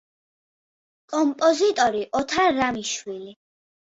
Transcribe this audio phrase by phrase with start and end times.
[1.13, 3.35] კომპოზიტორი ოთარ რამიშვილი.